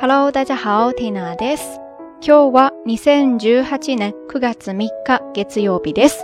[0.00, 1.80] Hello，大家好，Tina です。
[2.20, 4.88] 今日は二千十八年九月三日
[5.34, 6.16] 月曜日です。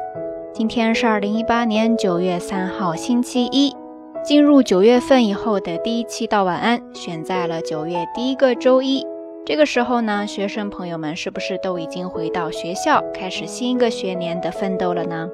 [0.52, 3.74] 今天是二零一八年九月三号星期一。
[4.24, 9.04] 进入九月份以后的第一期道晚安，选在了九月第一个周一。
[9.44, 15.28] 这个时候呢，学生朋友们是不是都已经回到学校，开始新一个学年的奋斗了呢？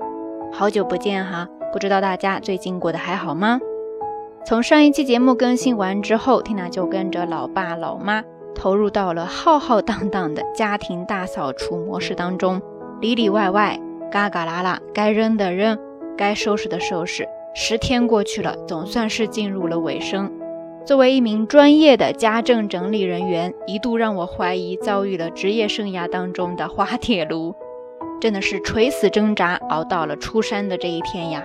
[0.50, 3.60] 好久不见哈，不知道大家最近过得还好吗？
[4.46, 8.24] 从上一期节目更新完之后，Tina 就跟着老爸老妈
[8.55, 12.61] 投入到了浩浩荡荡的家庭大扫除模式当中，
[13.01, 13.79] 里里外外，
[14.11, 15.77] 嘎嘎啦啦，该扔的扔，
[16.17, 17.27] 该收拾的收拾。
[17.55, 20.31] 十天过去了，总算是进入了尾声。
[20.85, 27.55] 作为一名专业的家政整理人员，一度让我怀疑遭遇了职业生涯当中的滑铁卢，
[28.19, 31.43] 真的是垂死挣扎，熬到了出山的这一天呀。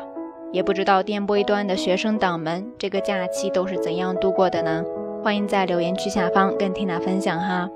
[0.50, 4.82] 也不知道电波一端的学生党们，这个假期都是怎样度过的呢？
[5.22, 7.68] 欢迎在留言区下方跟 Tina 分享哈。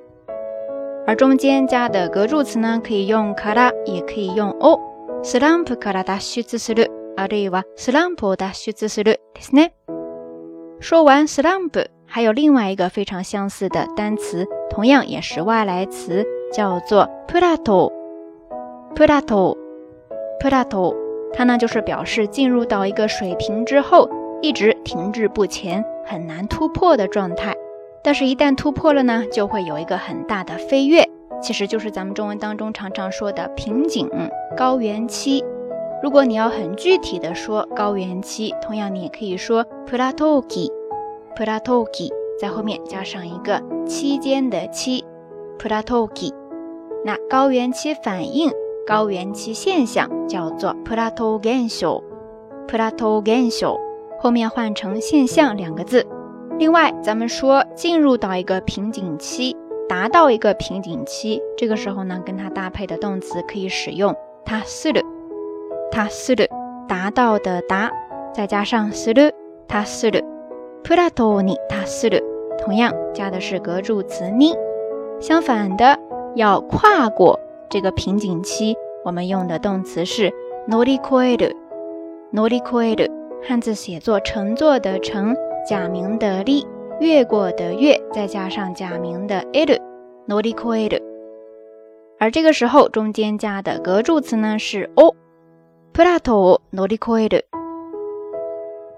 [1.05, 4.79] 而中间加的格助词呢，可以用から，也可以用を。
[5.21, 9.73] スランプから脱出する，あるいはスランプを脱出するですね。
[10.79, 17.91] 说完スランプ，还有另外一个非常相似的单词，同样也是外来词，叫做プラト。
[18.95, 20.95] plateau，plateau，
[21.33, 24.09] 它呢就是表示进入到一个水平之后，
[24.40, 27.54] 一直停滞不前，很难突破的状态。
[28.02, 31.08] 但是，一旦突破了呢，就会有一个很大的飞跃，
[31.42, 34.08] 其实就是咱们中文当中常常说的瓶颈、
[34.56, 35.44] 高原期。
[36.02, 41.86] 如果你要很具体的说高原期，同样你也可以说 plateau，plateau，
[42.40, 45.04] 在后面加上一个期间的期
[45.58, 46.08] ，plateau。
[47.04, 48.50] 那高原期反应。
[48.86, 52.02] 高原期现象叫做 plateau 现象
[52.66, 53.76] ，plateau 现象
[54.19, 56.05] 后面换成现象两个字。
[56.59, 59.55] 另外，咱们说进入到一个瓶颈期，
[59.89, 65.03] 达到一个瓶颈期，这个时候呢，跟它搭配的动词可以使用它する，
[65.91, 66.47] 它する，
[66.87, 67.91] 达到的达，
[68.33, 69.31] 再加上する，
[69.67, 70.23] 它する。
[70.83, 72.21] plateau に它する，
[72.59, 74.55] 同样加的是格助词に。
[75.19, 75.97] 相反的，
[76.35, 77.39] 要跨过。
[77.69, 80.31] 这个瓶颈期，我们用的动词是
[80.69, 81.55] 乗り越える。
[82.31, 83.09] 乗り越える，
[83.41, 85.35] 汉字写作乘坐的乘，
[85.67, 86.65] 假名的り，
[86.99, 89.79] 越过的越，再加上假名的える。
[90.27, 91.01] 乗り越える。
[92.19, 95.15] 而这个时候中间加的格助词呢是を。
[95.93, 97.43] プラトを乗り越える。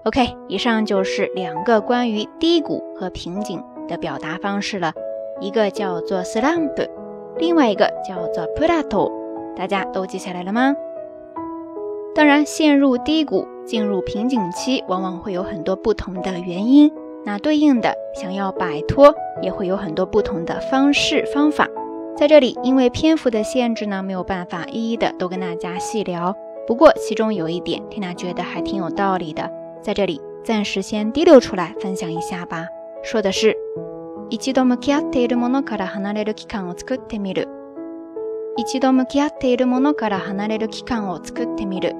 [0.04, 4.92] OK，以上就是两个关于低谷和瓶颈的表达方式了，
[5.40, 6.88] 一个叫做 slump。
[7.36, 9.12] 另外一个叫做 plateau，
[9.54, 10.74] 大家都记下来了吗？
[12.14, 16.90] 当然，陷入低谷、进入瓶颈期，往往会有很多不同的原因。
[17.24, 21.68] 那对应的，想要摆脱，也会有很多不同的方式方法。
[22.16, 26.34] 在这里，因为篇幅的限制呢，没有办法一一的都跟大家细聊。
[26.66, 29.50] 不过，其中有一点，Tina 觉得还挺有道理的，
[29.82, 32.66] 在这里暂时先滴溜出来分享一下吧。
[33.02, 33.56] 说的是。
[34.28, 37.46] 一度向き合っているものから離れる期間を作ってみる。
[38.56, 41.94] 一度向き合っているものから離れる期間を作ってみる。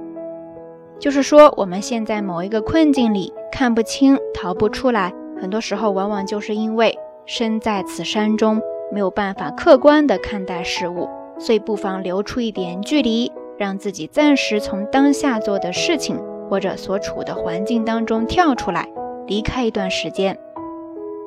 [1.02, 5.12] 就是说，我们现在某一个困境里看不清、逃不出来，
[5.42, 6.96] 很多时候往往就是因为
[7.26, 8.62] 身在此山中，
[8.92, 11.10] 没有办法客观的看待事物，
[11.40, 18.88] 所以不妨留出一点距离，让自己暂时从当下做的事情或者所处的环境当中跳出来，
[19.26, 20.38] 离开一段时间。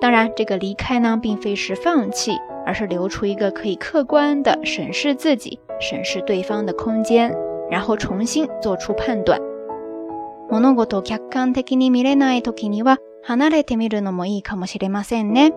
[0.00, 7.34] 当然，这个离开呢，并非是放弃，而是留出一个可以客观的审视自己、审视对方的空间，
[7.68, 9.36] 然后重新做出判断。
[10.53, 15.53] 物事を客観的に見れない時には離れてみるのもいいかもしれませんね。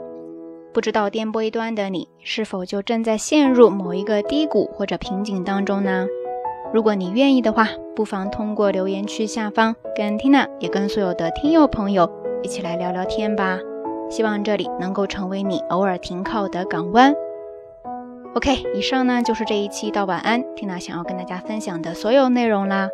[0.75, 6.07] 不知道电波一端的你是否就正在陷入某一个低谷或者瓶颈当中呢？
[6.73, 12.11] 如果你愿意的话，不妨通过留言区下方跟 Tina 也跟所有的听友朋友
[12.43, 13.59] 一起来聊聊天吧。
[14.09, 17.15] 希望这里能够成为你偶尔停靠的港湾。
[18.35, 22.89] OK，以上呢就是这一期到晚安，Tina 想要跟大家分享的所有内容啦。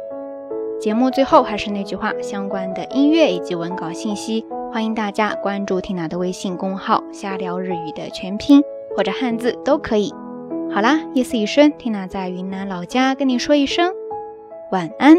[0.83, 8.61] 节目最后还是那句话，相关的音乐以及文稿信息，欢迎大家关注缇娜的微信公号“瞎聊日语”的全拼
[8.93, 10.13] 或者汉字都可以。
[10.73, 13.93] 好啦，夜色已深缇娜在云南老家跟你说一声
[14.73, 15.15] 晚安。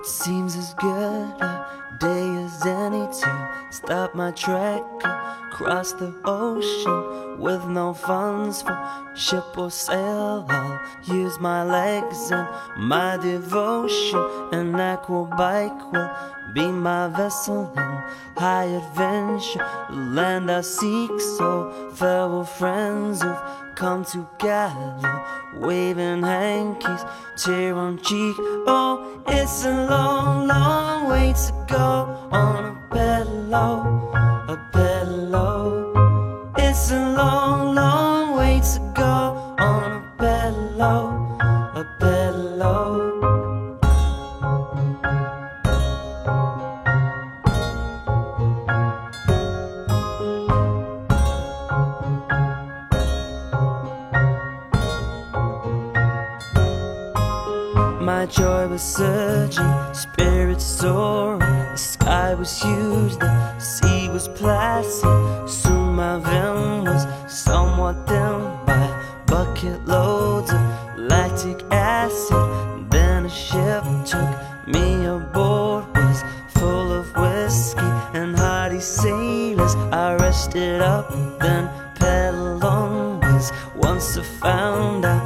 [0.00, 4.82] It seems as good a day as any to stop my trek
[5.60, 8.78] across the ocean with no funds for
[9.14, 10.46] ship or sail.
[10.48, 12.48] I'll use my legs and
[12.78, 14.24] my devotion.
[14.52, 16.10] An aqua bike will
[16.54, 18.02] be my vessel in
[18.36, 19.66] high adventure.
[19.90, 23.42] The land I seek, so farewell friends who've
[23.74, 25.24] come together,
[25.56, 27.04] waving hankies,
[27.36, 28.36] tear on cheek.
[28.66, 34.39] Oh, it's a long, long way to go on a pillow,
[36.56, 41.38] It's a long, long way to go on a pillow,
[41.74, 43.20] a pillow.
[58.00, 61.40] My joy was surging, spirits soaring.
[61.40, 63.39] The sky was huge, the
[64.20, 65.48] was placid.
[65.48, 68.86] Soon my venom was somewhat dimmed by
[69.26, 70.60] bucket loads of
[70.98, 72.90] lactic acid.
[72.90, 74.30] Then a ship took
[74.66, 79.74] me aboard, was full of whiskey and hearty sailors.
[79.90, 81.08] I rested up,
[81.38, 83.20] then pedaled on.
[83.20, 85.19] Was once I found out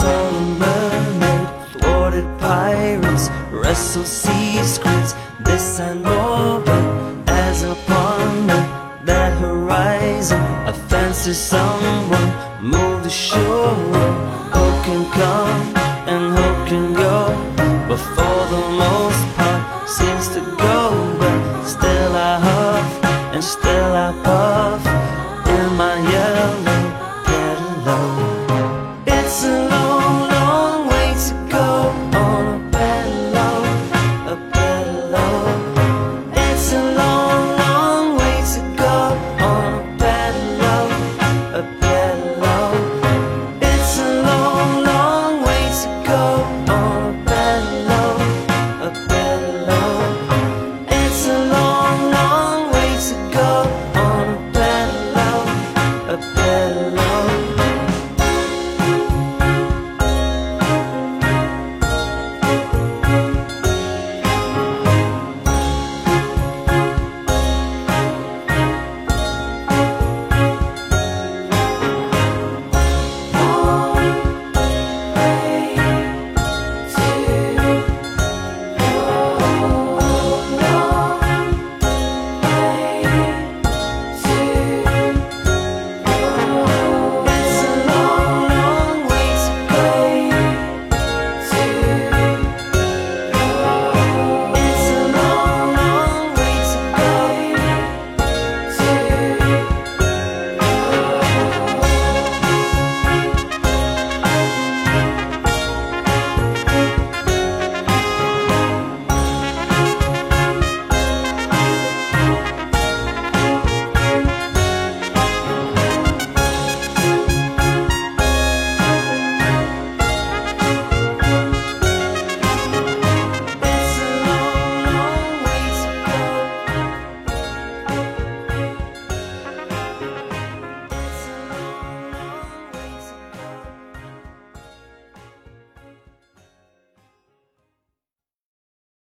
[0.00, 0.30] Saw
[0.62, 5.14] mermaid, thwarted pirates, wrestle squids.
[5.44, 8.46] This I know, but as upon
[9.04, 12.28] that horizon, I fancy someone
[12.62, 13.74] move the shore.
[14.56, 15.60] Hope can come
[16.12, 17.18] and hope can go,
[17.88, 20.78] but for the most part seems to go.
[21.18, 23.04] But still I huff
[23.34, 24.59] and still I puff.